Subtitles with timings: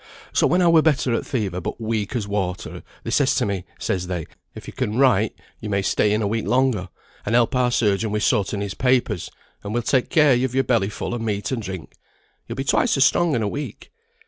[0.33, 3.45] So when I were better o' th' fever, but weak as water, they says to
[3.45, 6.89] me, says they, 'If yo can write, yo may stay in a week longer,
[7.23, 9.29] and help our surgeon wi' sorting his papers;
[9.63, 11.93] and we'll take care yo've your belly full o' meat and drink.
[12.47, 13.91] Yo'll be twice as strong in a week.'